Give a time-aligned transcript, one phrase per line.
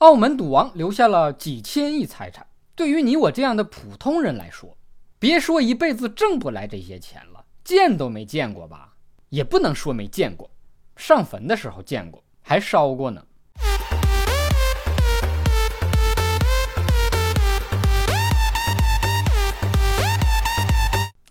[0.00, 4.76] 澳门赌王留下了几千亿财产，对于你我这样的普通人来说，
[5.18, 8.92] 别说一辈子挣不来这些钱了，见都没见过吧？
[9.30, 10.50] 也不能说没见过，
[10.96, 13.24] 上坟的时候见过，还烧过呢。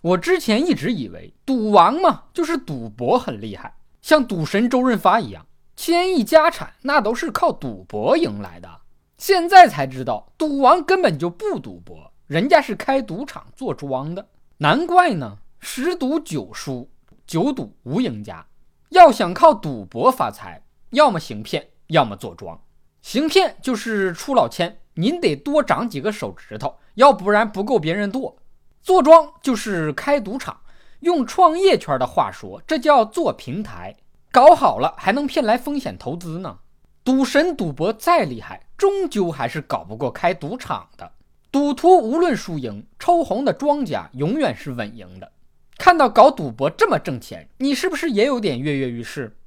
[0.02, 5.46] 我之前一直以为赌王嘛，就是赌博很厉害，像赌神周润发一样，
[5.76, 8.80] 千亿家产那都是靠赌博赢来的。
[9.18, 14.26] 现在才知道，赌王根本就不赌博，人家是开赌场做庄的。
[14.58, 16.90] 难怪呢，十赌九输，
[17.26, 18.44] 九赌无赢家。
[18.90, 22.58] 要想靠赌博发财，要么行骗，要么做庄。
[23.02, 28.36] 行骗就是出老千，您得多长几个手指头，要不然不够别人剁。
[28.82, 30.60] 做庄就是开赌场，
[31.00, 33.96] 用创业圈的话说，这叫做平台。
[34.36, 36.58] 搞好了还能骗来风险投资呢。
[37.02, 41.10] 赌神赌博再厉害，终究还是搞不过开赌场的。
[41.50, 45.32] 赌徒无论输赢，抽红的庄家永远是稳赢的。
[45.78, 49.38] 看到搞赌博这么挣钱，你是不是也有点跃跃欲试？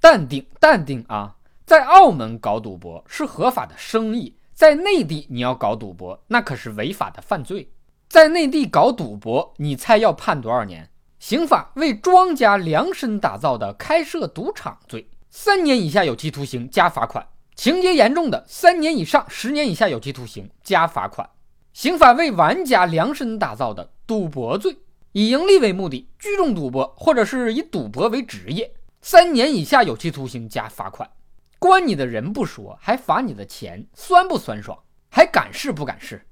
[0.00, 1.36] 淡定，淡定啊！
[1.64, 7.70] 在澳门搞赌博是合法的生意，在内地你要搞赌博，那可是违法的犯罪。
[8.08, 10.90] 在内地搞赌博，你猜要判多少年？
[11.26, 17.24] 刑法为庄家量身打造的开设赌场罪，三年以下有期徒刑加罚款；
[17.56, 21.30] 情节严重的，三年以上十年以下有期徒刑加罚款。
[21.72, 24.76] 刑法为玩家量身打造的赌博罪，
[25.12, 31.10] 以盈利为目的聚众赌博，或者是以赌博为职业，三年以下有期徒刑加罚款。
[31.58, 34.78] 关你的人不说，还罚你的钱，酸不酸爽？
[35.08, 36.26] 还敢试不敢试？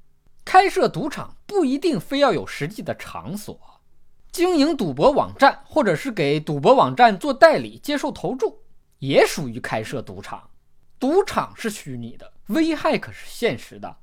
[0.44, 3.58] 开设赌场不一定非要有实际的场所，
[4.32, 8.62] 经营赌博网站或者是给赌博网站做代理、接受投注，
[8.98, 10.48] 也属于开设赌场。
[10.98, 13.94] 赌场是虚拟的，危害可是现实的。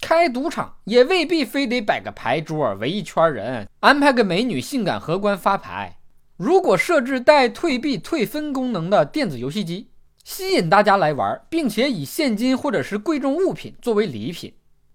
[0.00, 5.98] 开赌场也未必非得摆个牌桌，围一圈人，安排个美女性感荷官发牌。
[6.38, 9.90] 如果设置带退币退分功能的电子游戏机，
[10.24, 14.54] 吸引大家来玩，并且以现金或者是贵重物品作为礼品。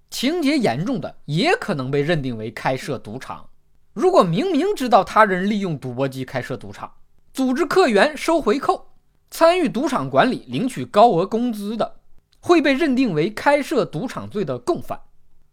[0.09, 3.47] 情节严重的也可能被认定为开设赌场。
[3.93, 6.93] 如果明明知道他人利用赌博机开设赌场，
[7.33, 8.91] 组织客源收回扣，
[9.29, 11.99] 参与赌场管理领取高额工资的，
[12.39, 14.99] 会被认定为开设赌场罪的共犯。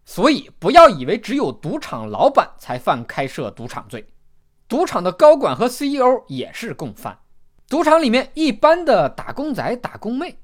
[0.04, 4.06] 所以不要以为只有赌场老板才犯开设赌场罪，
[4.68, 7.18] 赌场的高管和 CEO 也是共犯。
[7.68, 10.38] 赌场里面一般的打工仔、打工妹，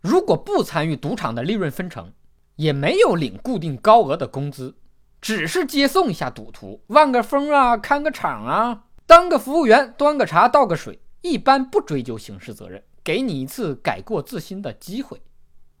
[0.00, 2.12] 如果不参与赌场的利润分成。
[2.58, 4.74] 也没有领固定高额的工资，
[5.20, 15.20] 只是接送一下赌徒，望个风啊，看个场啊，当个服务员，端个茶，倒个水，一般不追究刑事责任，给你一次改过自新的机会。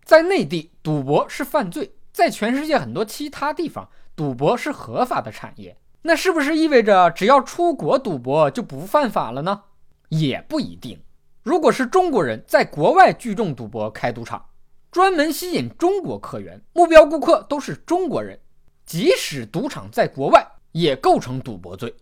[0.04, 5.76] 在内地，赌博是犯罪；在全世界很多其他地方，赌博是合法的产业。
[6.02, 9.62] 那是不是意味着只要出国赌博就不犯法了呢？
[10.08, 11.00] 也不一定。
[11.42, 14.44] 如果是中国人在国外聚众赌博开赌场。
[14.90, 18.40] 专门吸引中国客源，目标顾客都是中国人，
[18.88, 21.94] 即使赌场在国外，也构成赌博罪。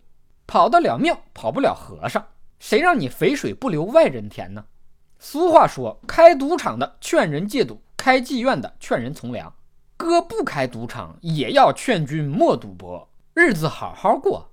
[0.47, 2.25] 跑得了庙，跑不了和尚，
[2.59, 4.63] 谁让你肥水不流外人田呢？
[5.19, 9.53] 俗话说，开赌场的劝人戒赌，开妓院的劝人从良。
[9.97, 14.49] 哥不开赌场，也要劝君莫赌博，日子好好过。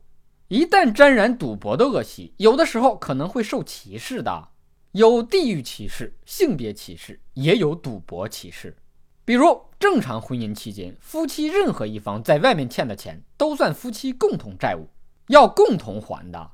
[0.49, 4.49] 一旦沾染赌博的恶习，有的时候可能会受歧视的。
[4.91, 8.77] 有地域歧视、性别歧视，也有赌博歧视。
[9.25, 14.89] 比如，正常婚姻期间，夫妻任何一方在外面欠的钱都算夫妻共同债务，
[15.29, 16.51] 要共同还的。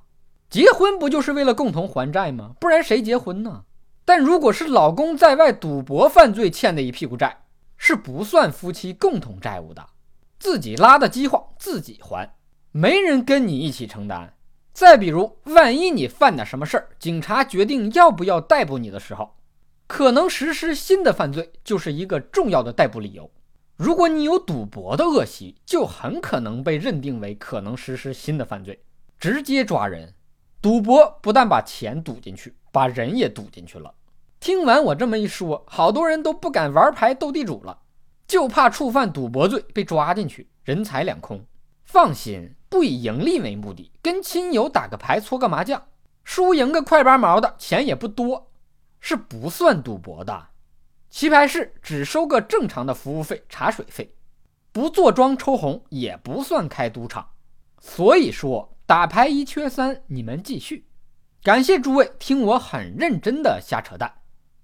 [0.48, 2.54] 结婚不就是为了共同还债吗？
[2.60, 3.64] 不然谁结婚呢？
[4.04, 7.44] 但如果是老公在外赌博犯罪欠的一屁股债，
[7.76, 9.84] 是不算夫妻共同债务的，
[10.38, 12.34] 自己拉的饥荒自己还，
[12.70, 14.34] 没人跟你一起承担。
[14.72, 19.34] 再比如，万一你犯点什么事儿，警察决定要不要逮捕你的时候，
[19.90, 23.28] 可能实施新的犯罪就是一个重要的逮捕理由。
[23.76, 28.80] 如果你有赌博的恶习，就很可能被认定为可能实施新的犯罪，
[29.18, 30.14] 直接抓人。
[30.62, 33.92] 赌博不但把钱赌进去，把人也赌进去了。
[34.38, 37.76] 听完我这么一说，好多人都不敢玩牌斗地主了，
[38.28, 41.44] 就怕触犯赌博罪被抓进去，人财两空。
[41.82, 42.54] 放心。
[42.68, 45.88] 不以盈利为目的，跟亲友打个牌、搓个麻将，
[46.22, 48.49] 输赢个快八毛的钱也不多，
[49.00, 50.48] 是不算赌博的。
[51.08, 54.14] 棋牌室只收个正常的服务费、茶水费，
[54.70, 57.30] 不坐庄抽红也不算开赌场。
[57.80, 60.86] 所以说，打牌一缺三，你们继续。
[61.42, 64.12] 感谢诸位听我很认真的瞎扯淡。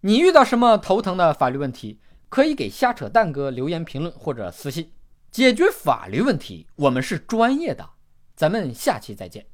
[0.02, 1.98] 你遇到什么头疼的法律问题，
[2.28, 4.92] 可以给瞎扯淡哥留言评论或者私信。
[5.32, 7.88] 解决法律问题，我们是专业的。
[8.36, 9.46] 咱们下期再见。